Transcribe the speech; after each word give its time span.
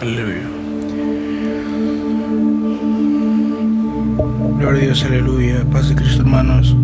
Aleluya. 0.00 0.48
Gloria 4.58 4.80
a 4.80 4.84
Dios, 4.84 5.04
aleluya. 5.04 5.64
Paz 5.70 5.88
de 5.88 5.94
Cristo, 5.94 6.22
hermanos. 6.22 6.74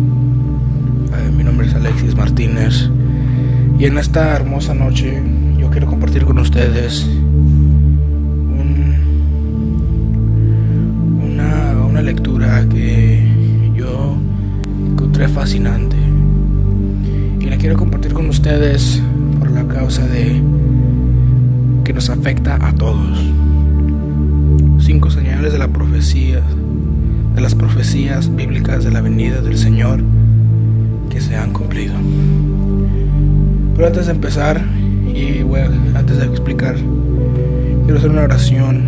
Eh, 1.13 1.31
mi 1.35 1.43
nombre 1.43 1.67
es 1.67 1.73
Alexis 1.75 2.15
Martínez. 2.15 2.89
Y 3.79 3.85
en 3.85 3.97
esta 3.97 4.35
hermosa 4.35 4.73
noche 4.73 5.21
yo 5.57 5.69
quiero 5.69 5.87
compartir 5.87 6.25
con 6.25 6.39
ustedes 6.39 7.05
un- 8.59 8.95
una, 11.23 11.85
una 11.85 12.01
lectura 12.01 12.65
que 12.69 13.71
yo 13.75 14.17
encontré 14.91 15.27
fascinante. 15.27 15.95
Y 17.39 17.45
la 17.45 17.57
quiero 17.57 17.77
compartir 17.77 18.13
con 18.13 18.27
ustedes 18.29 19.01
por 19.39 19.51
la 19.51 19.67
causa 19.67 20.05
de 20.07 20.41
que 21.87 21.93
nos 21.93 22.09
afecta 22.09 22.59
a 22.61 22.75
todos. 22.75 23.17
Cinco 24.77 25.09
señales 25.09 25.53
de 25.53 25.57
la 25.57 25.69
profecía, 25.69 26.41
de 27.33 27.39
las 27.39 27.55
profecías 27.55 28.35
bíblicas 28.35 28.83
de 28.83 28.91
la 28.91 28.99
venida 28.99 29.39
del 29.39 29.57
Señor 29.57 30.03
que 31.09 31.21
se 31.21 31.37
han 31.37 31.53
cumplido. 31.53 31.93
Pero 33.73 33.87
antes 33.87 34.07
de 34.07 34.11
empezar 34.11 34.61
y 35.15 35.45
antes 35.95 36.17
de 36.17 36.25
explicar, 36.25 36.75
quiero 37.85 37.99
hacer 37.99 38.11
una 38.11 38.23
oración 38.23 38.83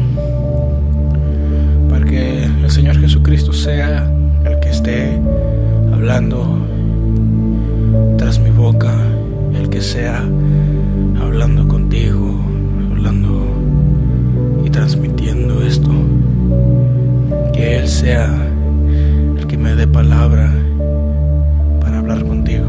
para 1.89 2.03
que 2.03 2.43
el 2.43 2.69
Señor 2.69 2.99
Jesucristo 2.99 3.53
sea 3.53 4.11
el 4.43 4.59
que 4.59 4.71
esté 4.71 5.17
hablando 5.93 6.67
tras 8.17 8.39
mi 8.39 8.49
boca, 8.49 8.93
el 9.57 9.69
que 9.69 9.79
sea 9.79 10.21
hablando 11.21 11.65
contigo, 11.65 12.28
transmitiendo 14.89 15.61
esto. 15.61 15.91
Que 17.53 17.77
Él 17.77 17.87
sea 17.87 18.27
el 19.37 19.45
que 19.45 19.55
me 19.55 19.75
dé 19.75 19.85
palabra 19.85 20.51
para 21.79 21.99
hablar 21.99 22.25
contigo. 22.25 22.65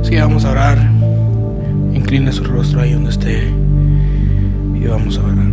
Así 0.00 0.10
que 0.10 0.20
vamos 0.20 0.44
a 0.44 0.50
orar. 0.50 0.78
Incline 1.94 2.32
su 2.32 2.42
rostro 2.42 2.80
ahí 2.80 2.94
donde 2.94 3.10
esté 3.10 3.48
y 4.74 4.88
vamos 4.88 5.18
a 5.18 5.22
orar. 5.22 5.52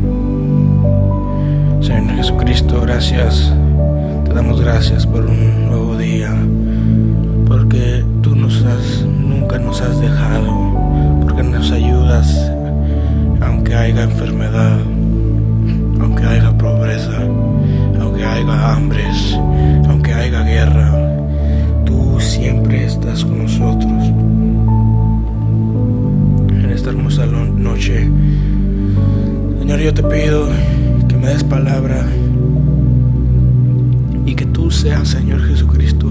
Señor 1.84 2.16
Jesucristo, 2.16 2.82
gracias. 2.82 3.54
Te 4.26 4.34
damos 4.34 4.62
gracias 4.62 5.06
por 5.06 5.26
un 5.28 5.68
nuevo 5.68 5.96
día. 5.96 6.34
Porque 7.48 8.04
tú 8.24 8.36
nos 8.36 8.64
has, 8.64 9.06
nunca 9.06 9.60
nos 9.60 9.80
has 9.82 10.02
dejado. 10.02 11.22
Porque 11.22 11.44
nos 11.44 11.72
ayudas 11.72 12.52
aunque 13.50 13.74
haya 13.74 14.04
enfermedad, 14.04 14.78
aunque 16.00 16.24
haya 16.24 16.56
pobreza, 16.56 17.20
aunque 18.00 18.24
haya 18.24 18.74
hambres, 18.74 19.38
aunque 19.90 20.14
haya 20.14 20.44
guerra, 20.44 20.96
tú 21.84 22.16
siempre 22.20 22.86
estás 22.86 23.26
con 23.26 23.40
nosotros. 23.40 24.04
En 26.64 26.70
esta 26.72 26.92
hermosa 26.92 27.26
noche, 27.26 28.08
Señor, 29.60 29.80
yo 29.80 29.94
te 29.96 30.04
pido 30.04 30.48
que 31.08 31.18
me 31.18 31.28
des 31.30 31.44
palabra 31.44 32.06
y 34.28 34.36
que 34.36 34.46
tú 34.46 34.70
seas, 34.70 35.08
Señor 35.08 35.42
Jesucristo, 35.48 36.08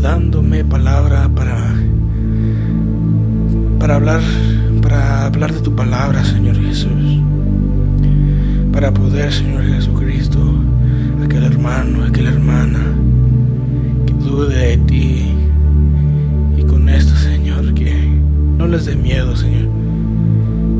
dándome 0.00 0.64
palabra 0.64 1.28
para 1.34 1.74
para 3.78 3.96
hablar 3.96 4.22
para 4.84 5.24
hablar 5.24 5.50
de 5.50 5.62
tu 5.62 5.74
palabra, 5.74 6.22
Señor 6.22 6.60
Jesús. 6.60 7.22
Para 8.70 8.92
poder, 8.92 9.32
Señor 9.32 9.64
Jesucristo, 9.64 10.38
aquel 11.24 11.44
hermano, 11.44 12.04
aquella 12.04 12.28
hermana 12.28 12.80
que 14.06 14.12
dude 14.12 14.54
de 14.54 14.76
ti 14.76 15.32
y 16.58 16.62
con 16.64 16.90
esto, 16.90 17.16
Señor, 17.16 17.72
que 17.72 17.94
no 18.58 18.66
les 18.66 18.84
dé 18.84 18.94
miedo, 18.94 19.34
Señor, 19.34 19.70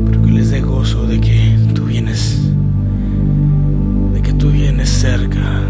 pero 0.05 0.21
que 0.21 0.31
les 0.31 0.51
dé 0.51 0.61
gozo 0.61 1.07
de 1.07 1.19
que 1.19 1.57
tú 1.73 1.85
vienes 1.85 2.47
de 4.13 4.21
que 4.21 4.33
tú 4.33 4.51
vienes 4.51 4.89
cerca. 4.89 5.63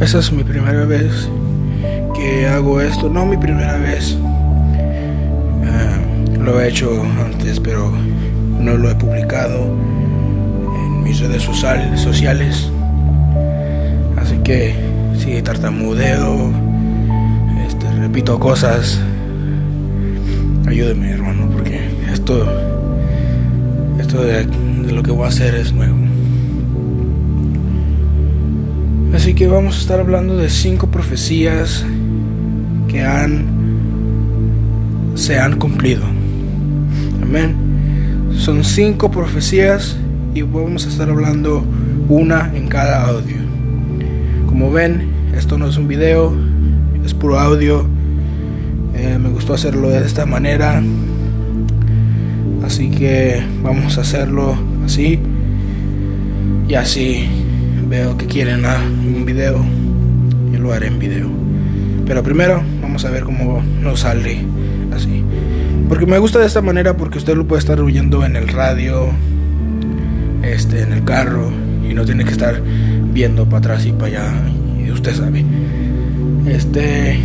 Esa 0.00 0.18
es 0.18 0.32
mi 0.32 0.44
primera 0.44 0.84
vez 0.84 1.28
que 2.14 2.46
hago 2.46 2.80
esto. 2.80 3.08
No 3.08 3.26
mi 3.26 3.36
primera 3.36 3.76
vez. 3.78 4.16
Ah, 5.64 5.98
lo 6.38 6.60
he 6.60 6.68
hecho 6.68 7.02
antes, 7.24 7.60
pero 7.60 7.90
no 8.60 8.76
lo 8.76 8.90
he 8.90 8.94
publicado 8.94 9.58
en 10.76 11.02
mis 11.02 11.20
redes 11.20 11.42
social- 11.42 11.96
sociales. 11.98 12.70
Así 14.16 14.36
que 14.38 14.74
si 15.18 15.40
tartamudeo, 15.42 16.50
este, 17.66 17.90
repito 18.00 18.38
cosas, 18.38 19.00
ayúdeme, 20.66 21.10
hermano, 21.12 21.48
porque 21.52 21.80
esto, 22.12 22.46
esto 23.98 24.22
de 24.22 24.46
lo 24.92 25.02
que 25.02 25.10
voy 25.10 25.24
a 25.24 25.28
hacer 25.28 25.54
es 25.54 25.72
nuevo. 25.72 25.96
Así 29.14 29.32
que 29.34 29.46
vamos 29.46 29.76
a 29.76 29.80
estar 29.80 30.00
hablando 30.00 30.36
de 30.36 30.50
cinco 30.50 30.88
profecías 30.88 31.86
que 32.88 33.02
han 33.02 33.46
se 35.14 35.38
han 35.38 35.56
cumplido. 35.56 36.02
Amén. 37.22 37.54
Son 38.36 38.64
cinco 38.64 39.12
profecías 39.12 39.96
y 40.34 40.42
vamos 40.42 40.86
a 40.86 40.88
estar 40.88 41.08
hablando 41.08 41.64
una 42.08 42.50
en 42.54 42.66
cada 42.66 43.06
audio. 43.06 43.36
Como 44.46 44.72
ven, 44.72 45.08
esto 45.36 45.56
no 45.58 45.68
es 45.68 45.76
un 45.76 45.86
video, 45.86 46.34
es 47.04 47.14
puro 47.14 47.38
audio. 47.38 47.86
Eh, 48.96 49.16
me 49.20 49.28
gustó 49.28 49.54
hacerlo 49.54 49.90
de 49.90 50.04
esta 50.04 50.26
manera. 50.26 50.82
Así 52.64 52.90
que 52.90 53.44
vamos 53.62 53.96
a 53.96 54.00
hacerlo 54.00 54.56
así. 54.84 55.20
Y 56.68 56.74
así 56.74 57.28
veo 57.88 58.16
que 58.16 58.26
quieren 58.26 58.64
un 58.64 59.03
video. 59.34 59.64
Y 60.52 60.56
lo 60.56 60.72
haré 60.72 60.86
en 60.86 60.98
video. 60.98 61.28
Pero 62.06 62.22
primero 62.22 62.62
vamos 62.80 63.04
a 63.04 63.10
ver 63.10 63.24
cómo 63.24 63.62
nos 63.82 64.00
sale 64.00 64.38
así. 64.94 65.24
Porque 65.88 66.06
me 66.06 66.18
gusta 66.18 66.38
de 66.38 66.46
esta 66.46 66.62
manera 66.62 66.96
porque 66.96 67.18
usted 67.18 67.36
lo 67.36 67.46
puede 67.46 67.58
estar 67.58 67.80
oyendo 67.80 68.24
en 68.24 68.36
el 68.36 68.48
radio, 68.48 69.08
este, 70.42 70.82
en 70.82 70.92
el 70.92 71.04
carro 71.04 71.50
y 71.88 71.94
no 71.94 72.04
tiene 72.04 72.24
que 72.24 72.30
estar 72.30 72.62
viendo 73.12 73.44
para 73.46 73.58
atrás 73.58 73.86
y 73.86 73.92
para 73.92 74.06
allá. 74.06 74.32
Y 74.78 74.90
usted 74.92 75.14
sabe. 75.14 75.44
Este 76.46 77.18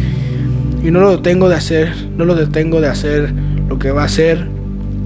y 0.83 0.91
no 0.91 1.01
lo 1.01 1.17
detengo 1.17 1.47
de 1.47 1.55
hacer, 1.55 1.93
no 2.17 2.25
lo 2.25 2.35
detengo 2.35 2.81
de 2.81 2.87
hacer 2.87 3.33
lo 3.67 3.77
que 3.77 3.91
va 3.91 4.03
a 4.03 4.05
hacer, 4.05 4.47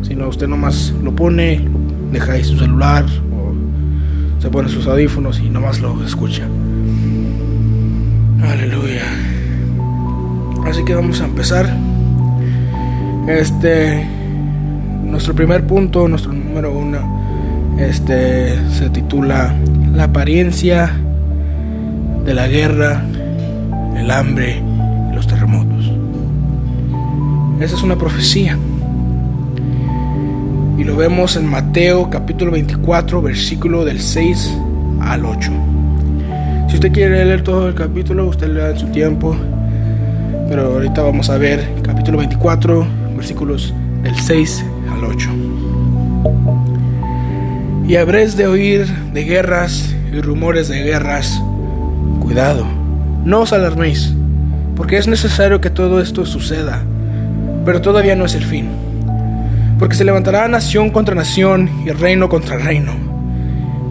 sino 0.03 0.29
usted 0.29 0.47
nomás 0.47 0.93
lo 1.03 1.13
pone, 1.15 1.67
deja 2.11 2.33
ahí 2.33 2.43
su 2.43 2.57
celular 2.57 3.05
o 3.33 4.41
se 4.41 4.49
pone 4.49 4.69
sus 4.69 4.85
audífonos 4.87 5.39
y 5.39 5.49
nomás 5.49 5.81
lo 5.81 6.05
escucha. 6.05 6.47
Así 10.73 10.83
que 10.83 10.95
vamos 10.95 11.21
a 11.21 11.25
empezar. 11.25 11.69
Este, 13.27 14.03
nuestro 15.03 15.35
primer 15.35 15.67
punto, 15.67 16.07
nuestro 16.07 16.33
número 16.33 16.75
uno, 16.75 17.77
este 17.77 18.57
se 18.71 18.89
titula 18.89 19.53
La 19.93 20.05
apariencia 20.05 20.91
de 22.25 22.33
la 22.33 22.47
guerra, 22.47 23.03
el 23.95 24.09
hambre 24.09 24.63
y 25.11 25.13
los 25.13 25.27
terremotos. 25.27 25.91
Esa 27.59 27.75
es 27.75 27.83
una 27.83 27.95
profecía. 27.95 28.57
Y 30.79 30.83
lo 30.85 30.95
vemos 30.95 31.35
en 31.35 31.45
Mateo 31.45 32.09
capítulo 32.09 32.51
24, 32.51 33.21
versículo 33.21 33.85
del 33.85 33.99
6 33.99 34.57
al 35.01 35.23
8. 35.23 35.51
Si 36.67 36.73
usted 36.73 36.91
quiere 36.91 37.23
leer 37.23 37.43
todo 37.43 37.67
el 37.67 37.75
capítulo, 37.75 38.25
usted 38.25 38.47
lea 38.47 38.71
en 38.71 38.79
su 38.79 38.87
tiempo. 38.87 39.37
Pero 40.53 40.73
ahorita 40.73 41.01
vamos 41.01 41.31
a 41.31 41.39
ver 41.39 41.67
capítulo 41.81 42.19
24, 42.19 42.85
versículos 43.15 43.73
del 44.03 44.15
6 44.15 44.63
al 44.91 45.03
8. 45.03 45.29
Y 47.87 47.95
habréis 47.95 48.37
de 48.37 48.45
oír 48.45 48.85
de 48.85 49.23
guerras 49.23 49.95
y 50.11 50.21
rumores 50.21 50.67
de 50.67 50.83
guerras. 50.83 51.41
Cuidado, 52.21 52.67
no 53.25 53.39
os 53.39 53.51
alarméis, 53.51 54.13
porque 54.75 54.97
es 54.97 55.07
necesario 55.07 55.59
que 55.59 55.71
todo 55.71 55.99
esto 55.99 56.23
suceda, 56.23 56.83
pero 57.65 57.81
todavía 57.81 58.15
no 58.15 58.25
es 58.25 58.35
el 58.35 58.45
fin. 58.45 58.69
Porque 59.79 59.95
se 59.95 60.03
levantará 60.03 60.47
nación 60.47 60.91
contra 60.91 61.15
nación 61.15 61.67
y 61.83 61.89
reino 61.89 62.29
contra 62.29 62.59
reino. 62.59 62.93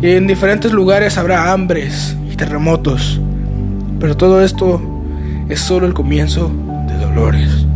Y 0.01 0.13
en 0.13 0.29
diferentes 0.29 0.73
lugares 0.73 1.19
habrá 1.19 1.51
hambres 1.51 2.17
y 2.33 2.37
terremotos. 2.37 3.21
Pero 3.99 4.17
todo 4.17 4.45
esto 4.45 4.92
es 5.53 5.61
solo 5.61 5.87
el 5.87 5.95
comienzo 5.95 6.51
de 6.89 6.97
dolores. 6.97 7.67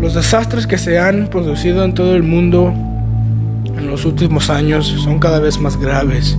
Los 0.00 0.14
desastres 0.14 0.66
que 0.66 0.78
se 0.78 0.98
han 0.98 1.28
producido 1.28 1.84
en 1.84 1.94
todo 1.94 2.14
el 2.14 2.22
mundo 2.22 2.72
en 3.76 3.86
los 3.88 4.04
últimos 4.04 4.50
años 4.50 4.86
son 4.86 5.18
cada 5.18 5.38
vez 5.38 5.58
más 5.60 5.76
graves. 5.76 6.36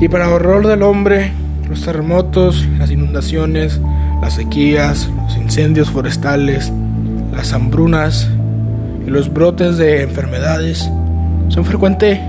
Y 0.00 0.08
para 0.08 0.28
horror 0.28 0.66
del 0.66 0.82
hombre, 0.82 1.32
los 1.68 1.82
terremotos, 1.82 2.66
las 2.78 2.90
inundaciones, 2.90 3.80
las 4.20 4.34
sequías, 4.34 5.08
los 5.16 5.36
incendios 5.36 5.90
forestales, 5.90 6.72
las 7.32 7.52
hambrunas 7.52 8.28
y 9.06 9.10
los 9.10 9.32
brotes 9.32 9.76
de 9.76 10.02
enfermedades 10.02 10.90
son 11.48 11.64
frecuente, 11.64 12.20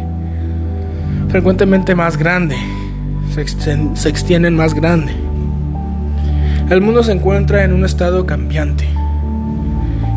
frecuentemente 1.29 1.95
más 1.95 2.17
grandes, 2.17 2.59
se, 3.33 4.09
extienden 4.09 4.55
más 4.55 4.73
grande. 4.73 5.24
El 6.69 6.81
mundo 6.81 7.03
se 7.03 7.11
encuentra 7.11 7.63
en 7.63 7.73
un 7.73 7.85
estado 7.85 8.25
cambiante 8.25 8.85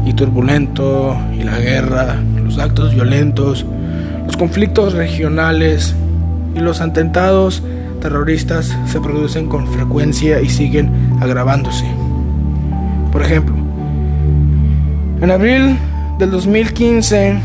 y 0.06 0.14
turbulento, 0.14 1.14
y 1.38 1.42
la 1.42 1.58
guerra, 1.58 2.16
los 2.42 2.58
actos 2.58 2.94
violentos, 2.94 3.66
los 4.24 4.36
conflictos 4.38 4.94
regionales 4.94 5.94
y 6.56 6.60
los 6.60 6.80
atentados 6.80 7.62
terroristas 8.00 8.74
se 8.86 8.98
producen 9.00 9.48
con 9.48 9.66
frecuencia 9.68 10.40
y 10.40 10.48
siguen 10.48 10.90
agravándose. 11.20 11.84
Por 13.12 13.20
ejemplo, 13.20 13.54
en 15.20 15.30
abril 15.30 15.76
del 16.18 16.30
2015, 16.30 17.38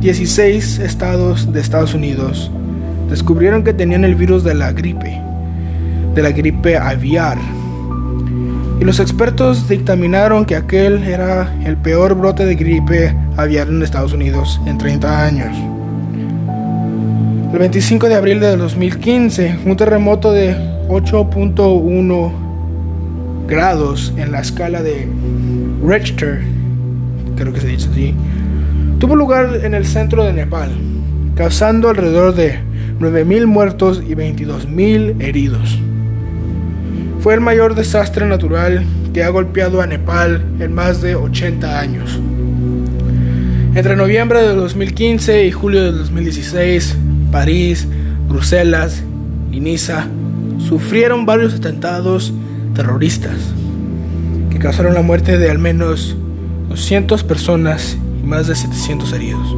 16 0.00 0.78
estados 0.78 1.52
de 1.52 1.60
Estados 1.60 1.94
Unidos 1.94 2.52
descubrieron 3.10 3.64
que 3.64 3.74
tenían 3.74 4.04
el 4.04 4.14
virus 4.14 4.44
de 4.44 4.54
la 4.54 4.72
gripe, 4.72 5.20
de 6.14 6.22
la 6.22 6.30
gripe 6.30 6.76
aviar. 6.76 7.38
Y 8.80 8.84
los 8.84 9.00
expertos 9.00 9.68
dictaminaron 9.68 10.44
que 10.44 10.56
aquel 10.56 11.04
era 11.04 11.54
el 11.64 11.76
peor 11.76 12.14
brote 12.14 12.44
de 12.44 12.54
gripe 12.54 13.14
aviar 13.36 13.68
en 13.68 13.82
Estados 13.82 14.12
Unidos 14.12 14.60
en 14.66 14.78
30 14.78 15.24
años. 15.24 15.56
El 17.52 17.58
25 17.58 18.08
de 18.08 18.14
abril 18.16 18.40
de 18.40 18.56
2015, 18.56 19.60
un 19.64 19.76
terremoto 19.76 20.32
de 20.32 20.56
8.1 20.88 22.32
grados 23.46 24.12
en 24.16 24.32
la 24.32 24.40
escala 24.40 24.82
de 24.82 25.08
Richter, 25.86 26.42
creo 27.36 27.52
que 27.52 27.60
se 27.60 27.68
dice 27.68 27.88
así, 27.90 28.14
tuvo 28.98 29.14
lugar 29.14 29.60
en 29.62 29.74
el 29.74 29.86
centro 29.86 30.24
de 30.24 30.32
Nepal, 30.32 30.72
causando 31.36 31.90
alrededor 31.90 32.34
de 32.34 32.58
9.000 32.98 33.46
muertos 33.46 34.02
y 34.04 34.14
22.000 34.14 35.22
heridos. 35.22 35.78
Fue 37.24 37.32
el 37.32 37.40
mayor 37.40 37.74
desastre 37.74 38.26
natural 38.26 38.84
que 39.14 39.24
ha 39.24 39.30
golpeado 39.30 39.80
a 39.80 39.86
Nepal 39.86 40.44
en 40.60 40.74
más 40.74 41.00
de 41.00 41.14
80 41.14 41.80
años. 41.80 42.20
Entre 43.74 43.96
noviembre 43.96 44.42
de 44.42 44.54
2015 44.54 45.46
y 45.46 45.50
julio 45.50 45.84
de 45.84 45.92
2016, 45.92 46.98
París, 47.32 47.88
Bruselas 48.28 49.02
y 49.50 49.60
Niza 49.60 50.06
sufrieron 50.58 51.24
varios 51.24 51.54
atentados 51.54 52.34
terroristas 52.74 53.38
que 54.50 54.58
causaron 54.58 54.92
la 54.92 55.00
muerte 55.00 55.38
de 55.38 55.50
al 55.50 55.58
menos 55.58 56.14
200 56.68 57.24
personas 57.24 57.96
y 58.22 58.26
más 58.26 58.48
de 58.48 58.54
700 58.54 59.12
heridos. 59.14 59.48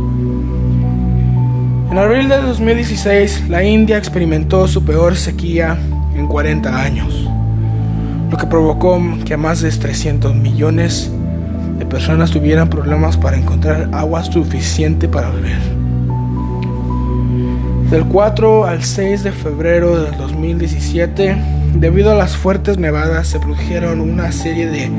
En 1.91 1.99
abril 1.99 2.29
de 2.29 2.37
2016, 2.43 3.49
la 3.49 3.65
India 3.65 3.99
experimentó 3.99 4.69
su 4.69 4.85
peor 4.85 5.17
sequía 5.17 5.77
en 6.15 6.29
40 6.29 6.81
años, 6.81 7.26
lo 8.31 8.37
que 8.37 8.47
provocó 8.47 9.01
que 9.25 9.37
más 9.37 9.61
de 9.61 9.71
300 9.71 10.35
millones 10.35 11.11
de 11.79 11.87
personas 11.87 12.31
tuvieran 12.31 12.69
problemas 12.69 13.17
para 13.17 13.37
encontrar 13.37 13.89
agua 13.93 14.25
suficiente 14.25 15.09
para 15.09 15.31
beber. 15.31 15.59
Del 17.91 18.05
4 18.05 18.67
al 18.67 18.83
6 18.83 19.23
de 19.23 19.33
febrero 19.33 20.03
del 20.03 20.17
2017, 20.17 21.37
debido 21.75 22.11
a 22.11 22.15
las 22.15 22.37
fuertes 22.37 22.79
nevadas, 22.79 23.29
se 23.29 23.39
produjeron 23.39 24.01
una 24.01 24.33
serie 24.33 24.67
de 24.67 24.91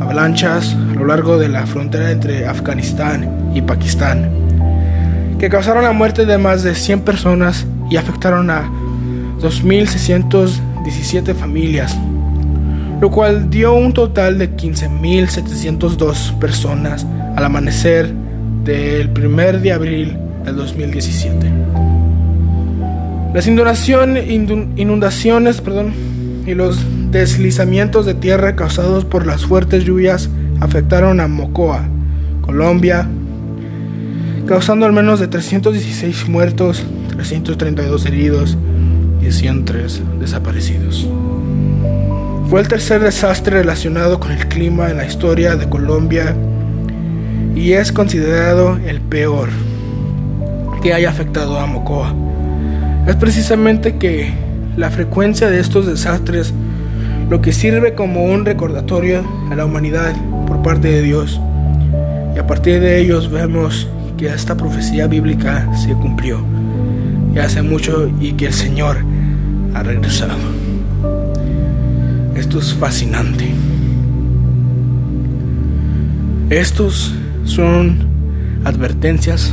avalanchas 0.00 0.74
a 0.74 0.94
lo 0.94 1.06
largo 1.06 1.38
de 1.38 1.48
la 1.48 1.66
frontera 1.66 2.10
entre 2.10 2.46
Afganistán 2.46 3.50
y 3.54 3.62
Pakistán, 3.62 4.28
que 5.38 5.48
causaron 5.48 5.84
la 5.84 5.92
muerte 5.92 6.26
de 6.26 6.36
más 6.36 6.62
de 6.62 6.74
100 6.74 7.00
personas 7.00 7.66
y 7.90 7.96
afectaron 7.96 8.50
a 8.50 8.68
2.617 9.40 11.34
familias, 11.34 11.96
lo 13.04 13.10
cual 13.10 13.50
dio 13.50 13.74
un 13.74 13.92
total 13.92 14.38
de 14.38 14.56
15.702 14.56 16.38
personas 16.38 17.06
al 17.36 17.44
amanecer 17.44 18.10
del 18.64 19.10
1 19.10 19.60
de 19.60 19.72
abril 19.74 20.16
del 20.42 20.56
2017. 20.56 21.52
Las 23.34 23.46
inundaciones 23.46 25.60
perdón, 25.60 25.92
y 26.46 26.54
los 26.54 26.78
deslizamientos 27.10 28.06
de 28.06 28.14
tierra 28.14 28.56
causados 28.56 29.04
por 29.04 29.26
las 29.26 29.44
fuertes 29.44 29.84
lluvias 29.84 30.30
afectaron 30.60 31.20
a 31.20 31.28
Mocoa, 31.28 31.86
Colombia, 32.40 33.06
causando 34.46 34.86
al 34.86 34.94
menos 34.94 35.20
de 35.20 35.28
316 35.28 36.26
muertos, 36.30 36.82
332 37.10 38.06
heridos 38.06 38.56
y 39.20 39.30
103 39.30 40.00
desaparecidos. 40.20 41.06
Fue 42.54 42.60
el 42.60 42.68
tercer 42.68 43.02
desastre 43.02 43.58
relacionado 43.58 44.20
con 44.20 44.30
el 44.30 44.46
clima 44.46 44.88
en 44.88 44.98
la 44.98 45.04
historia 45.04 45.56
de 45.56 45.68
Colombia 45.68 46.36
y 47.52 47.72
es 47.72 47.90
considerado 47.90 48.76
el 48.76 49.00
peor 49.00 49.48
que 50.80 50.94
haya 50.94 51.10
afectado 51.10 51.58
a 51.58 51.66
Mocoa 51.66 52.14
es 53.08 53.16
precisamente 53.16 53.96
que 53.96 54.32
la 54.76 54.88
frecuencia 54.90 55.50
de 55.50 55.58
estos 55.58 55.88
desastres 55.88 56.54
lo 57.28 57.42
que 57.42 57.52
sirve 57.52 57.96
como 57.96 58.22
un 58.22 58.44
recordatorio 58.44 59.24
a 59.50 59.56
la 59.56 59.64
humanidad 59.64 60.14
por 60.46 60.62
parte 60.62 60.86
de 60.86 61.02
Dios. 61.02 61.40
Y 62.36 62.38
a 62.38 62.46
partir 62.46 62.78
de 62.78 63.00
ellos 63.00 63.32
vemos 63.32 63.88
que 64.16 64.28
esta 64.28 64.56
profecía 64.56 65.08
bíblica 65.08 65.68
se 65.74 65.92
cumplió 65.94 66.38
ya 67.32 67.46
hace 67.46 67.62
mucho 67.62 68.08
y 68.20 68.34
que 68.34 68.46
el 68.46 68.52
Señor 68.52 68.98
ha 69.74 69.82
regresado. 69.82 70.53
Es 72.54 72.72
fascinante. 72.74 73.52
Estos 76.50 77.14
son 77.44 78.06
advertencias 78.64 79.52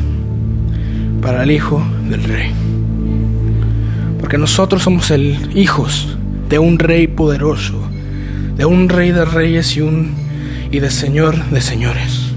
para 1.21 1.43
el 1.43 1.51
Hijo 1.51 1.83
del 2.09 2.23
Rey 2.23 2.51
porque 4.31 4.37
nosotros 4.37 4.83
somos 4.83 5.11
el 5.11 5.35
hijos 5.57 6.15
de 6.47 6.57
un 6.57 6.79
rey 6.79 7.07
poderoso, 7.07 7.73
de 8.55 8.63
un 8.63 8.87
rey 8.87 9.11
de 9.11 9.25
reyes 9.25 9.75
y 9.75 9.81
un 9.81 10.13
y 10.71 10.79
de 10.79 10.89
señor 10.89 11.43
de 11.49 11.59
señores. 11.59 12.31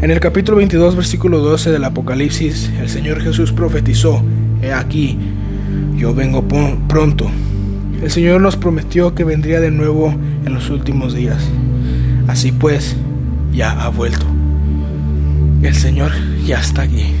En 0.00 0.10
el 0.10 0.20
capítulo 0.20 0.56
22, 0.56 0.94
versículo 0.94 1.40
12 1.40 1.72
del 1.72 1.84
Apocalipsis, 1.84 2.70
el 2.80 2.88
Señor 2.88 3.20
Jesús 3.20 3.52
profetizó, 3.52 4.22
He 4.62 4.72
aquí, 4.72 5.18
yo 5.98 6.14
vengo 6.14 6.42
pronto. 6.88 7.30
El 8.00 8.10
Señor 8.10 8.40
nos 8.40 8.56
prometió 8.56 9.14
que 9.14 9.24
vendría 9.24 9.60
de 9.60 9.70
nuevo 9.70 10.14
en 10.44 10.54
los 10.54 10.70
últimos 10.70 11.14
días. 11.14 11.42
Así 12.28 12.52
pues, 12.52 12.96
ya 13.52 13.72
ha 13.72 13.88
vuelto. 13.88 14.24
El 15.62 15.74
Señor 15.74 16.12
ya 16.46 16.60
está 16.60 16.82
aquí. 16.82 17.12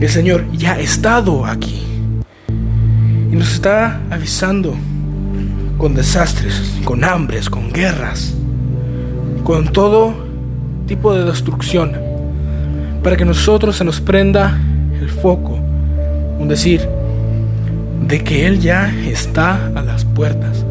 El 0.00 0.08
Señor 0.08 0.44
ya 0.52 0.74
ha 0.74 0.80
estado 0.80 1.46
aquí. 1.46 1.82
Y 3.32 3.34
nos 3.34 3.54
está 3.54 4.00
avisando 4.10 4.76
con 5.78 5.94
desastres, 5.94 6.78
con 6.84 7.02
hambres, 7.02 7.48
con 7.48 7.72
guerras, 7.72 8.34
con 9.42 9.72
todo 9.72 10.14
tipo 10.86 11.14
de 11.14 11.24
destrucción 11.24 12.08
para 13.02 13.16
que 13.16 13.24
nosotros 13.24 13.76
se 13.76 13.84
nos 13.84 14.00
prenda 14.00 14.60
el 15.00 15.08
foco, 15.08 15.58
un 16.38 16.48
decir, 16.48 16.97
de 18.08 18.24
que 18.24 18.46
Él 18.46 18.60
ya 18.60 18.90
está 19.06 19.70
a 19.74 19.82
las 19.82 20.04
puertas. 20.06 20.64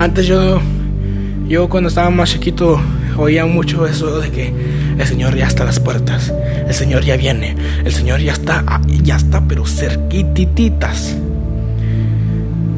Antes 0.00 0.26
yo, 0.26 0.60
yo 1.48 1.68
cuando 1.68 1.88
estaba 1.88 2.10
más 2.10 2.30
chiquito 2.30 2.80
oía 3.16 3.46
mucho 3.46 3.86
eso 3.86 4.18
de 4.18 4.30
que 4.30 4.52
el 4.98 5.06
Señor 5.06 5.36
ya 5.36 5.46
está 5.46 5.62
a 5.62 5.66
las 5.66 5.78
puertas, 5.78 6.34
el 6.66 6.74
Señor 6.74 7.04
ya 7.04 7.16
viene, 7.16 7.54
el 7.84 7.92
Señor 7.92 8.20
ya 8.20 8.32
está, 8.32 8.64
ya 9.02 9.16
está, 9.16 9.40
pero 9.46 9.64
cerquititas. 9.64 11.16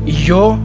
Y 0.04 0.12
yo 0.12 0.58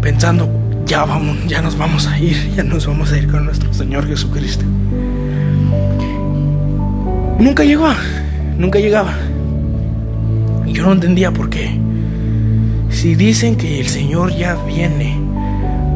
pensando, 0.00 0.48
ya 0.86 1.04
vamos, 1.04 1.36
ya 1.46 1.60
nos 1.60 1.76
vamos 1.76 2.06
a 2.06 2.18
ir, 2.18 2.54
ya 2.56 2.62
nos 2.62 2.86
vamos 2.86 3.12
a 3.12 3.18
ir 3.18 3.30
con 3.30 3.44
nuestro 3.44 3.72
Señor 3.74 4.06
Jesucristo. 4.06 4.64
Nunca 7.38 7.62
llegó, 7.62 7.92
nunca 8.56 8.78
llegaba. 8.78 9.14
Yo 10.74 10.84
no 10.86 10.92
entendía 10.92 11.30
por 11.30 11.48
qué. 11.50 11.70
Si 12.90 13.14
dicen 13.14 13.54
que 13.54 13.78
el 13.78 13.86
Señor 13.86 14.34
ya 14.34 14.56
viene, 14.66 15.16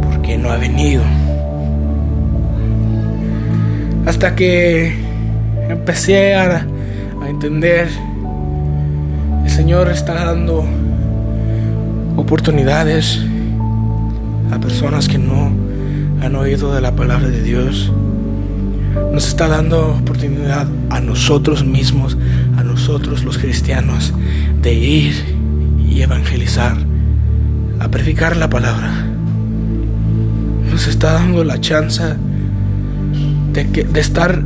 ¿por 0.05 0.23
qué 0.23 0.39
no 0.39 0.53
ha 0.53 0.57
venido? 0.57 1.03
Hasta 4.07 4.37
que 4.37 4.95
empecé 5.69 6.37
a, 6.37 6.65
a 7.21 7.29
entender, 7.29 7.89
el 9.45 9.51
Señor 9.51 9.89
está 9.89 10.15
dando 10.15 10.65
oportunidades 12.17 13.21
a 14.53 14.61
personas 14.61 15.09
que 15.09 15.19
no 15.19 15.51
han 16.23 16.37
oído 16.37 16.73
de 16.73 16.81
la 16.81 16.95
palabra 16.95 17.29
de 17.29 17.43
Dios. 17.43 17.93
Nos 19.13 19.27
está 19.27 19.49
dando 19.49 19.97
oportunidad 20.01 20.69
a 20.91 21.01
nosotros 21.01 21.65
mismos, 21.65 22.17
a 22.57 22.63
nosotros 22.89 23.23
los 23.23 23.37
cristianos, 23.37 24.15
de 24.63 24.73
ir 24.73 25.13
y 25.79 26.01
evangelizar, 26.01 26.75
a 27.81 27.89
predicar 27.91 28.35
la 28.39 28.49
palabra. 28.49 28.91
Nos 30.71 30.87
está 30.87 31.13
dando 31.13 31.45
la 31.45 31.61
chance 31.61 32.03
de, 33.53 33.69
que, 33.69 33.85
de 33.85 34.01
estar 34.01 34.43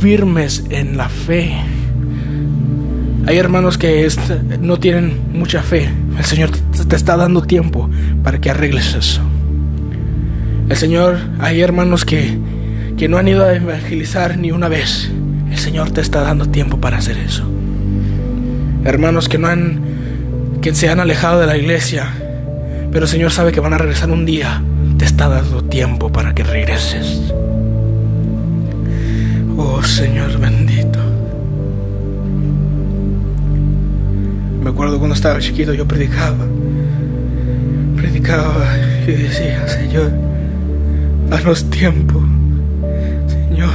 firmes 0.00 0.64
en 0.70 0.96
la 0.96 1.08
fe. 1.08 1.56
Hay 3.26 3.36
hermanos 3.36 3.78
que 3.78 4.08
no 4.60 4.78
tienen 4.78 5.20
mucha 5.32 5.60
fe. 5.64 5.90
El 6.16 6.24
Señor 6.24 6.50
te 6.88 6.94
está 6.94 7.16
dando 7.16 7.42
tiempo 7.42 7.90
para 8.22 8.40
que 8.40 8.48
arregles 8.48 8.94
eso. 8.94 9.22
El 10.68 10.76
Señor, 10.76 11.18
hay 11.40 11.60
hermanos 11.60 12.04
que, 12.04 12.38
que 12.96 13.08
no 13.08 13.18
han 13.18 13.26
ido 13.26 13.44
a 13.44 13.54
evangelizar 13.54 14.38
ni 14.38 14.52
una 14.52 14.68
vez. 14.68 15.10
El 15.50 15.58
Señor 15.58 15.90
te 15.90 16.00
está 16.00 16.20
dando 16.20 16.46
tiempo 16.46 16.78
para 16.78 16.98
hacer 16.98 17.18
eso. 17.18 17.44
Hermanos 18.84 19.28
que 19.28 19.38
no 19.38 19.46
han, 19.46 19.80
que 20.60 20.74
se 20.74 20.88
han 20.88 20.98
alejado 20.98 21.40
de 21.40 21.46
la 21.46 21.56
iglesia, 21.56 22.12
pero 22.90 23.04
el 23.04 23.08
Señor 23.08 23.30
sabe 23.30 23.52
que 23.52 23.60
van 23.60 23.72
a 23.72 23.78
regresar 23.78 24.10
un 24.10 24.26
día. 24.26 24.62
Te 24.98 25.04
está 25.04 25.28
dando 25.28 25.62
tiempo 25.64 26.10
para 26.10 26.34
que 26.34 26.42
regreses. 26.42 27.32
Oh 29.56 29.82
Señor 29.82 30.38
bendito. 30.38 30.98
Me 34.62 34.70
acuerdo 34.70 34.98
cuando 34.98 35.14
estaba 35.14 35.38
chiquito 35.38 35.72
yo 35.74 35.86
predicaba. 35.86 36.44
Predicaba 37.96 38.76
y 39.06 39.12
decía, 39.12 39.66
Señor, 39.68 40.10
danos 41.28 41.68
tiempo. 41.70 42.20
Señor, 43.28 43.70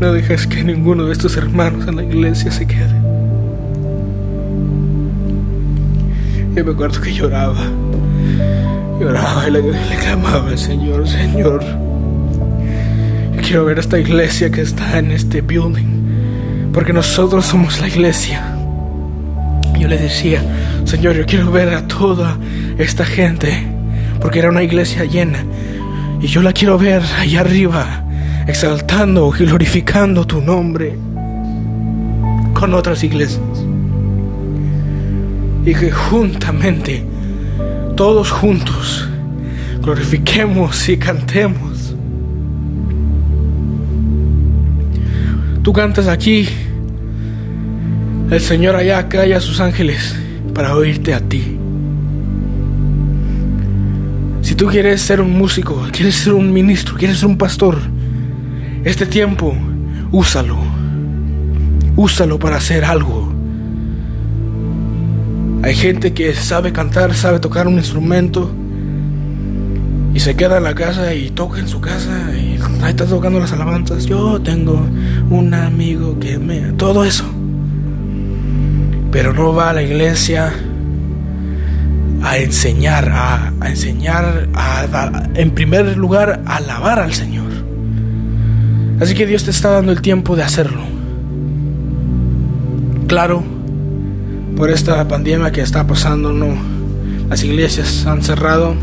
no 0.00 0.12
dejes 0.12 0.46
que 0.46 0.64
ninguno 0.64 1.06
de 1.06 1.12
estos 1.12 1.36
hermanos 1.36 1.86
en 1.86 1.96
la 1.96 2.02
iglesia 2.02 2.50
se 2.50 2.66
quede. 2.66 3.03
Y 6.56 6.62
me 6.62 6.70
acuerdo 6.70 7.00
que 7.00 7.12
lloraba. 7.12 7.66
Lloraba 9.00 9.48
y 9.48 9.50
le, 9.50 9.62
le 9.62 9.96
clamaba 10.00 10.48
al 10.48 10.58
Señor, 10.58 11.08
Señor. 11.08 11.64
Yo 13.34 13.42
quiero 13.42 13.64
ver 13.64 13.80
esta 13.80 13.98
iglesia 13.98 14.50
que 14.50 14.60
está 14.60 14.98
en 14.98 15.10
este 15.10 15.40
building. 15.40 16.70
Porque 16.72 16.92
nosotros 16.92 17.44
somos 17.44 17.80
la 17.80 17.88
iglesia. 17.88 18.56
Yo 19.78 19.88
le 19.88 19.98
decía, 19.98 20.42
Señor, 20.84 21.16
yo 21.16 21.26
quiero 21.26 21.50
ver 21.50 21.74
a 21.74 21.88
toda 21.88 22.38
esta 22.78 23.04
gente. 23.04 23.66
Porque 24.20 24.38
era 24.38 24.50
una 24.50 24.62
iglesia 24.62 25.04
llena. 25.04 25.44
Y 26.20 26.28
yo 26.28 26.40
la 26.40 26.52
quiero 26.52 26.78
ver 26.78 27.02
allá 27.18 27.40
arriba, 27.40 28.04
exaltando 28.46 29.32
y 29.38 29.44
glorificando 29.44 30.24
tu 30.26 30.40
nombre 30.40 30.96
con 32.54 32.72
otras 32.74 33.02
iglesias. 33.02 33.42
Y 35.64 35.74
que 35.74 35.90
juntamente, 35.90 37.04
todos 37.96 38.30
juntos, 38.30 39.08
glorifiquemos 39.82 40.88
y 40.88 40.96
cantemos. 40.96 41.94
Tú 45.62 45.72
cantas 45.72 46.08
aquí, 46.08 46.46
el 48.30 48.40
Señor 48.40 48.76
allá 48.76 49.08
calla 49.08 49.38
a 49.38 49.40
sus 49.40 49.60
ángeles 49.60 50.14
para 50.54 50.76
oírte 50.76 51.14
a 51.14 51.20
ti. 51.20 51.58
Si 54.42 54.54
tú 54.54 54.66
quieres 54.66 55.00
ser 55.00 55.20
un 55.20 55.36
músico, 55.36 55.86
quieres 55.90 56.16
ser 56.16 56.34
un 56.34 56.52
ministro, 56.52 56.96
quieres 56.96 57.18
ser 57.18 57.28
un 57.28 57.38
pastor, 57.38 57.78
este 58.84 59.06
tiempo, 59.06 59.56
úsalo. 60.10 60.58
Úsalo 61.96 62.38
para 62.38 62.56
hacer 62.56 62.84
algo. 62.84 63.33
Hay 65.64 65.74
gente 65.74 66.12
que 66.12 66.34
sabe 66.34 66.74
cantar, 66.74 67.14
sabe 67.14 67.40
tocar 67.40 67.66
un 67.66 67.76
instrumento 67.76 68.50
y 70.12 70.20
se 70.20 70.36
queda 70.36 70.58
en 70.58 70.64
la 70.64 70.74
casa 70.74 71.14
y 71.14 71.30
toca 71.30 71.58
en 71.58 71.68
su 71.68 71.80
casa 71.80 72.34
y 72.34 72.58
ahí 72.82 72.90
está 72.90 73.06
tocando 73.06 73.40
las 73.40 73.50
alabanzas. 73.50 74.04
Yo 74.04 74.38
tengo 74.42 74.86
un 75.30 75.54
amigo 75.54 76.18
que 76.20 76.36
me... 76.36 76.60
Todo 76.72 77.02
eso. 77.02 77.24
Pero 79.10 79.32
no 79.32 79.54
va 79.54 79.70
a 79.70 79.72
la 79.72 79.82
iglesia 79.82 80.52
a 82.22 82.36
enseñar, 82.36 83.08
a, 83.10 83.50
enseñar, 83.66 84.50
a, 84.52 84.80
a, 84.82 85.30
en 85.34 85.50
primer 85.52 85.96
lugar, 85.96 86.42
a 86.44 86.56
alabar 86.56 86.98
al 86.98 87.14
Señor. 87.14 87.50
Así 89.00 89.14
que 89.14 89.24
Dios 89.24 89.44
te 89.44 89.50
está 89.50 89.70
dando 89.70 89.92
el 89.92 90.02
tiempo 90.02 90.36
de 90.36 90.42
hacerlo. 90.42 90.82
Claro, 93.06 93.53
por 94.56 94.70
esta 94.70 95.06
pandemia 95.08 95.50
que 95.50 95.60
está 95.60 95.86
pasando, 95.86 96.32
no, 96.32 96.54
las 97.28 97.42
iglesias 97.42 98.06
han 98.06 98.22
cerrado. 98.22 98.74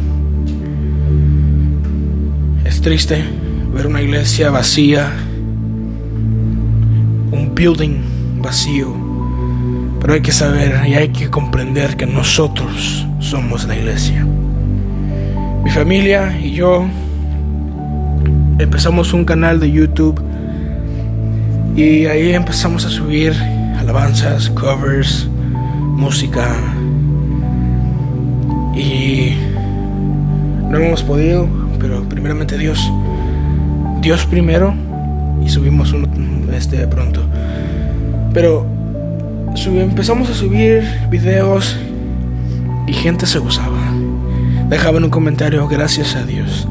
Es 2.66 2.82
triste 2.82 3.24
ver 3.74 3.88
una 3.88 4.01
iglesia 4.01 4.50
vacía, 4.50 5.12
un 7.32 7.51
building 7.56 8.01
vacío. 8.42 8.94
Pero 10.00 10.13
hay 10.13 10.22
que 10.22 10.32
saber 10.32 10.88
y 10.88 10.96
hay 10.96 11.10
que 11.10 11.30
comprender 11.30 11.96
que 11.96 12.06
nosotros 12.06 13.06
somos 13.20 13.66
la 13.66 13.75
iglesia. 13.75 14.25
Mi 15.63 15.70
familia 15.70 16.38
y 16.42 16.51
yo 16.54 16.86
empezamos 18.58 19.13
un 19.13 19.25
canal 19.25 19.60
de 19.60 19.72
YouTube 19.72 20.20
y 21.75 22.06
ahí 22.08 22.34
empezamos 22.34 22.86
a 22.86 22.90
subir 22.90 23.34
alabanzas, 23.80 24.50
covers, 24.50 25.30
música 26.01 26.55
y 28.75 29.36
no 30.67 30.79
hemos 30.79 31.03
podido, 31.03 31.48
pero 31.79 32.03
primeramente 32.10 32.58
Dios, 32.58 32.91
Dios 34.01 34.25
primero 34.25 34.74
y 35.46 35.50
subimos 35.50 35.93
uno 35.93 36.08
este 36.53 36.88
pronto. 36.88 37.22
Pero 38.34 38.65
empezamos 39.67 40.27
a 40.31 40.34
subir 40.34 40.84
videos 41.12 41.77
y 42.88 42.93
gente 42.93 43.27
se 43.27 43.38
gozaba. 43.38 43.77
Dejaban 44.70 45.03
un 45.03 45.12
comentario, 45.12 45.67
gracias 45.67 46.15
a 46.15 46.24
Dios, 46.24 46.67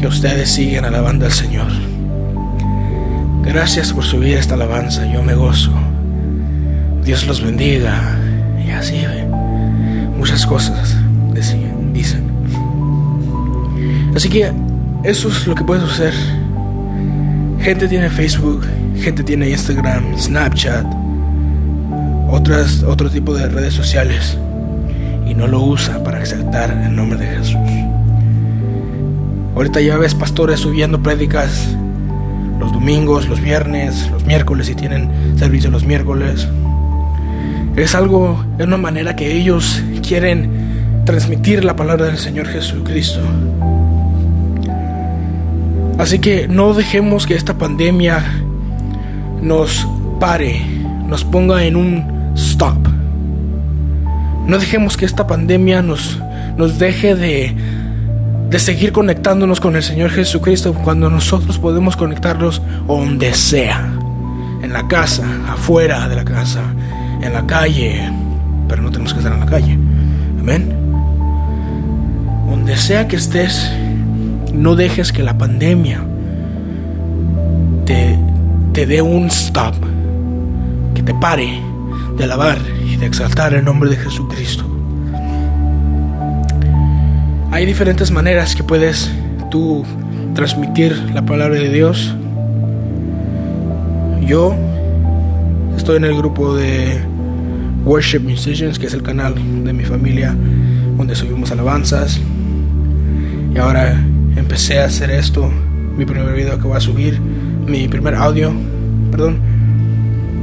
que 0.00 0.06
ustedes 0.06 0.50
siguen 0.50 0.86
alabando 0.86 1.26
al 1.26 1.32
Señor. 1.32 1.70
Gracias 3.44 3.92
por 3.92 4.04
subir 4.04 4.38
esta 4.38 4.54
alabanza, 4.54 5.04
yo 5.12 5.22
me 5.22 5.34
gozo. 5.34 5.72
Dios 7.04 7.26
los 7.26 7.42
bendiga. 7.42 8.21
Y 8.66 8.70
así, 8.70 9.04
muchas 10.16 10.46
cosas 10.46 10.96
decían, 11.32 11.92
dicen. 11.92 12.30
Así 14.14 14.28
que 14.28 14.52
eso 15.04 15.28
es 15.28 15.46
lo 15.46 15.54
que 15.54 15.64
puedes 15.64 15.84
hacer. 15.84 16.14
Gente 17.60 17.88
tiene 17.88 18.10
Facebook, 18.10 18.66
gente 18.96 19.22
tiene 19.22 19.48
Instagram, 19.48 20.18
Snapchat, 20.18 20.86
otras, 22.30 22.82
otro 22.82 23.10
tipo 23.10 23.34
de 23.34 23.48
redes 23.48 23.74
sociales 23.74 24.38
y 25.26 25.34
no 25.34 25.46
lo 25.46 25.62
usa 25.62 26.02
para 26.02 26.20
exaltar 26.20 26.70
el 26.70 26.94
nombre 26.94 27.18
de 27.18 27.26
Jesús. 27.26 27.56
Ahorita 29.54 29.80
ya 29.80 29.96
ves 29.96 30.14
pastores 30.14 30.60
subiendo 30.60 31.02
prédicas, 31.02 31.68
los 32.58 32.72
domingos, 32.72 33.28
los 33.28 33.40
viernes, 33.40 34.08
los 34.10 34.24
miércoles 34.24 34.66
si 34.66 34.74
tienen 34.74 35.10
servicio 35.38 35.70
los 35.70 35.84
miércoles. 35.84 36.48
Es 37.76 37.94
algo, 37.94 38.44
es 38.58 38.66
una 38.66 38.76
manera 38.76 39.16
que 39.16 39.34
ellos 39.34 39.82
quieren 40.06 41.02
transmitir 41.04 41.64
la 41.64 41.74
palabra 41.74 42.06
del 42.06 42.18
Señor 42.18 42.46
Jesucristo. 42.46 43.20
Así 45.98 46.18
que 46.18 46.48
no 46.48 46.74
dejemos 46.74 47.26
que 47.26 47.34
esta 47.34 47.54
pandemia 47.54 48.22
nos 49.40 49.86
pare, 50.20 50.60
nos 51.06 51.24
ponga 51.24 51.64
en 51.64 51.76
un 51.76 52.32
stop. 52.36 52.76
No 54.46 54.58
dejemos 54.58 54.96
que 54.96 55.04
esta 55.04 55.26
pandemia 55.26 55.82
nos, 55.82 56.18
nos 56.56 56.78
deje 56.78 57.14
de, 57.14 57.54
de 58.50 58.58
seguir 58.58 58.92
conectándonos 58.92 59.60
con 59.60 59.76
el 59.76 59.82
Señor 59.82 60.10
Jesucristo 60.10 60.74
cuando 60.74 61.08
nosotros 61.08 61.58
podemos 61.58 61.96
conectarnos 61.96 62.60
donde 62.86 63.32
sea, 63.34 63.90
en 64.62 64.72
la 64.72 64.86
casa, 64.88 65.24
afuera 65.48 66.08
de 66.08 66.16
la 66.16 66.24
casa, 66.24 66.62
en 67.22 67.32
la 67.32 67.46
calle, 67.46 68.10
pero 68.68 68.82
no 68.82 68.90
tenemos 68.90 69.12
que 69.12 69.20
estar 69.20 69.32
en 69.32 69.40
la 69.40 69.46
calle. 69.46 69.78
Amén. 70.40 70.74
Donde 72.48 72.76
sea 72.76 73.08
que 73.08 73.16
estés, 73.16 73.70
no 74.52 74.74
dejes 74.74 75.12
que 75.12 75.22
la 75.22 75.38
pandemia 75.38 76.02
te, 77.86 78.18
te 78.72 78.86
dé 78.86 79.00
un 79.00 79.26
stop, 79.26 79.74
que 80.94 81.02
te 81.02 81.14
pare 81.14 81.60
de 82.16 82.24
alabar 82.24 82.58
y 82.84 82.96
de 82.96 83.06
exaltar 83.06 83.54
el 83.54 83.64
nombre 83.64 83.88
de 83.90 83.96
Jesucristo. 83.96 84.64
Hay 87.50 87.66
diferentes 87.66 88.10
maneras 88.10 88.56
que 88.56 88.64
puedes 88.64 89.10
tú 89.50 89.84
transmitir 90.34 90.96
la 91.14 91.22
palabra 91.24 91.56
de 91.56 91.68
Dios. 91.68 92.14
Yo 94.22 94.54
estoy 95.76 95.96
en 95.96 96.04
el 96.04 96.16
grupo 96.16 96.54
de 96.54 97.11
Worship 97.84 98.20
Musicians, 98.20 98.78
que 98.78 98.86
es 98.86 98.94
el 98.94 99.02
canal 99.02 99.34
de 99.64 99.72
mi 99.72 99.84
familia 99.84 100.36
donde 100.96 101.14
subimos 101.14 101.50
alabanzas. 101.50 102.20
Y 103.54 103.58
ahora 103.58 104.00
empecé 104.36 104.80
a 104.80 104.84
hacer 104.84 105.10
esto, 105.10 105.50
mi 105.96 106.04
primer 106.04 106.34
video 106.34 106.58
que 106.58 106.66
voy 106.66 106.76
a 106.76 106.80
subir, 106.80 107.20
mi 107.66 107.88
primer 107.88 108.14
audio, 108.14 108.52
perdón. 109.10 109.40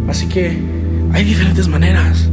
Así 0.07 0.27
que 0.27 0.57
hay 1.13 1.23
diferentes 1.23 1.67
maneras. 1.67 2.29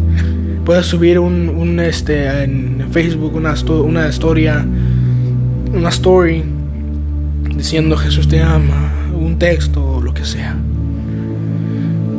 Puedes 0.65 0.87
subir 0.87 1.19
un, 1.19 1.49
un 1.49 1.79
este 1.79 2.43
en 2.43 2.85
Facebook 2.91 3.35
una, 3.35 3.55
una 3.85 4.09
historia, 4.09 4.67
una 5.73 5.89
story 5.91 6.43
diciendo 7.55 7.97
Jesús 7.97 8.29
te 8.29 8.43
ama, 8.43 8.93
un 9.15 9.39
texto 9.39 9.85
o 9.85 10.01
lo 10.01 10.13
que 10.13 10.25
sea. 10.25 10.57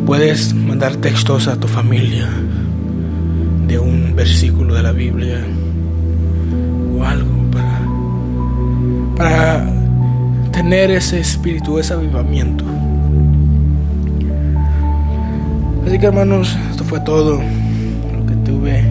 Puedes 0.05 0.53
mandar 0.53 0.95
textos 0.95 1.49
a 1.49 1.59
tu 1.59 1.67
familia 1.67 2.29
de 3.67 3.77
un 3.77 4.15
versículo 4.15 4.73
de 4.73 4.83
la 4.83 4.91
Biblia 4.91 5.45
o 6.97 7.03
algo 7.03 7.51
para 7.51 7.81
para 9.17 9.65
tener 10.51 10.91
ese 10.91 11.19
espíritu, 11.19 11.77
ese 11.79 11.93
avivamiento. 11.93 12.63
Así 15.85 15.99
que 15.99 16.05
hermanos, 16.05 16.57
esto 16.69 16.83
fue 16.83 16.99
todo 16.99 17.39
lo 17.39 18.25
que 18.25 18.35
tuve. 18.43 18.83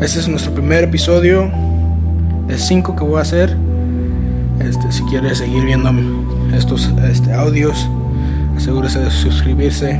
Este 0.00 0.20
es 0.20 0.28
nuestro 0.28 0.52
primer 0.52 0.84
episodio 0.84 1.50
de 2.46 2.58
cinco 2.58 2.94
que 2.94 3.04
voy 3.04 3.18
a 3.18 3.22
hacer. 3.22 3.56
Este, 4.60 4.90
si 4.92 5.02
quieres 5.04 5.38
seguir 5.38 5.64
viendo 5.64 5.90
estos 6.54 6.92
este, 7.10 7.32
audios, 7.32 7.88
asegúrese 8.56 8.98
de 9.00 9.10
suscribirse. 9.10 9.98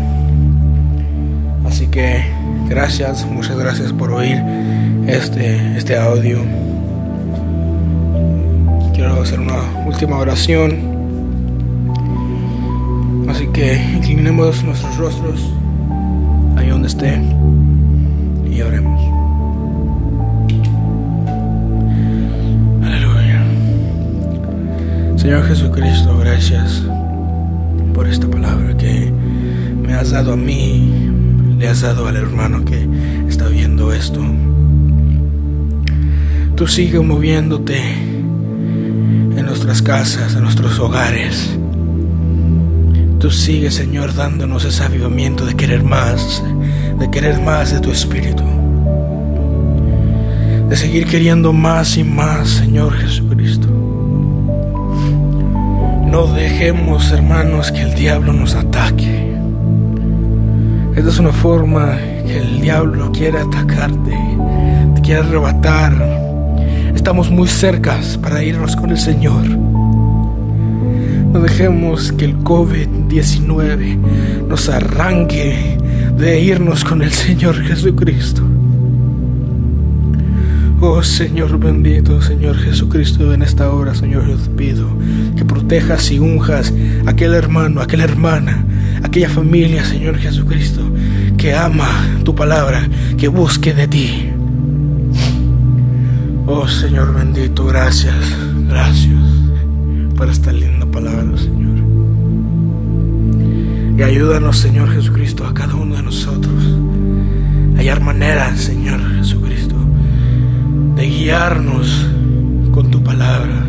Así 1.65 1.87
que 1.87 2.38
gracias, 2.69 3.27
muchas 3.27 3.59
gracias 3.59 3.93
por 3.93 4.13
oír 4.13 4.37
este, 5.07 5.77
este 5.77 5.97
audio. 5.97 6.39
Quiero 8.95 9.23
hacer 9.23 9.41
una 9.41 9.63
última 9.87 10.19
oración. 10.19 10.99
Así 13.29 13.47
que 13.49 13.75
inclinemos 13.95 14.63
nuestros 14.65 14.97
rostros 14.97 15.53
ahí 16.57 16.69
donde 16.69 16.89
esté 16.89 17.21
y 18.51 18.61
oremos. 18.61 19.01
Aleluya. 22.83 23.45
Señor 25.17 25.45
Jesucristo, 25.45 26.19
gracias 26.19 26.83
por 27.95 28.09
esta 28.09 28.29
palabra 28.29 28.77
que 28.77 29.13
me 29.83 29.95
has 29.95 30.11
dado 30.11 30.33
a 30.33 30.37
mí, 30.37 31.08
le 31.59 31.69
has 31.69 31.81
dado 31.81 32.07
al 32.07 32.17
hermano 32.17 32.65
que 32.65 32.89
está 33.29 33.49
viendo 33.49 33.93
esto. 33.93 34.21
Tú 36.55 36.69
sigue 36.69 37.01
moviéndote 37.01 37.79
en 37.79 39.45
nuestras 39.45 39.83
casas, 39.83 40.35
en 40.35 40.43
nuestros 40.43 40.79
hogares. 40.79 41.59
Tú 43.19 43.31
sigues, 43.33 43.75
Señor, 43.75 44.15
dándonos 44.15 44.65
ese 44.65 44.85
avivamiento 44.85 45.45
de 45.45 45.55
querer 45.55 45.83
más, 45.83 46.43
de 46.97 47.11
querer 47.11 47.41
más 47.41 47.73
de 47.73 47.81
tu 47.81 47.91
espíritu. 47.91 48.45
De 50.69 50.77
seguir 50.77 51.07
queriendo 51.07 51.53
más 51.53 51.97
y 51.97 52.05
más, 52.05 52.49
Señor 52.49 52.95
Jesucristo. 52.95 53.67
No 56.07 56.27
dejemos, 56.35 57.11
hermanos, 57.11 57.73
que 57.73 57.83
el 57.83 57.95
diablo 57.95 58.33
nos 58.33 58.55
ataque. 58.55 59.28
Esta 60.99 61.11
es 61.11 61.19
una 61.21 61.33
forma 61.33 61.97
que 62.27 62.39
el 62.39 62.61
diablo 62.61 63.13
quiere 63.13 63.39
atacarte, 63.39 64.19
te 64.97 65.01
quiere 65.01 65.21
arrebatar. 65.21 65.95
Estamos 66.93 67.31
muy 67.31 67.47
cercas 67.47 68.19
para 68.19 68.43
irnos 68.43 68.75
con 68.75 68.91
el 68.91 68.99
Señor. 68.99 69.47
No 69.47 71.39
dejemos 71.39 72.11
que 72.11 72.25
el 72.25 72.39
COVID-19 72.39 73.97
nos 74.49 74.69
arranque 74.69 75.79
de 76.17 76.41
irnos 76.41 76.83
con 76.83 77.01
el 77.01 77.13
Señor 77.13 77.55
Jesucristo. 77.63 78.43
Oh 80.81 81.03
Señor 81.03 81.59
bendito, 81.59 82.23
Señor 82.23 82.57
Jesucristo, 82.57 83.33
en 83.33 83.43
esta 83.43 83.71
hora, 83.73 83.97
Señor, 83.97 84.29
yo 84.29 84.37
te 84.37 84.49
pido 84.51 84.87
que 85.37 85.45
protejas 85.45 86.09
y 86.13 86.21
unjas 86.21 86.73
a 87.05 87.11
aquel 87.11 87.35
hermano, 87.35 87.81
a 87.81 87.85
aquella 87.85 88.05
hermana, 88.05 88.65
aquella 89.03 89.29
familia, 89.29 89.85
Señor 89.85 90.19
Jesucristo, 90.19 90.81
que 91.37 91.53
ama 91.53 91.89
tu 92.25 92.33
palabra, 92.35 92.89
que 93.17 93.27
busque 93.27 93.75
de 93.75 93.89
ti. 93.89 94.31
Oh 96.47 96.69
Señor 96.69 97.13
bendito, 97.13 97.67
gracias, 97.67 98.15
gracias 98.69 99.21
por 100.17 100.29
esta 100.31 100.53
linda 100.53 100.87
palabra, 100.87 101.37
Señor. 101.37 101.79
Y 103.99 104.03
ayúdanos, 104.03 104.59
Señor 104.59 104.93
Jesucristo, 104.93 105.45
a 105.45 105.53
cada 105.53 105.75
uno 105.75 105.97
de 105.97 106.03
nosotros 106.05 106.63
a 107.75 107.79
hallar 107.79 108.01
maneras, 108.01 108.61
Señor 108.61 109.01
Jesucristo, 109.17 109.75
de 110.99 111.07
guiarnos 111.07 112.11
con 112.73 112.91
tu 112.91 113.05
palabra, 113.05 113.65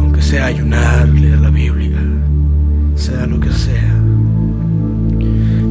aunque 0.00 0.22
sea 0.22 0.46
ayunar, 0.46 1.08
leer 1.08 1.38
la 1.38 1.50
Biblia, 1.50 2.00
sea 2.96 3.26
lo 3.26 3.38
que 3.38 3.52
sea. 3.52 3.94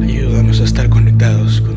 Ayúdanos 0.02 0.62
a 0.62 0.64
estar 0.64 0.88
conectados 0.88 1.60
con 1.60 1.73